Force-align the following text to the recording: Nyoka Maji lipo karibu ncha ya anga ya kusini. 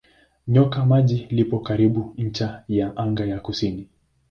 Nyoka 0.47 0.85
Maji 0.85 1.27
lipo 1.31 1.59
karibu 1.59 2.13
ncha 2.17 2.63
ya 2.67 2.97
anga 2.97 3.25
ya 3.25 3.39
kusini. 3.39 3.87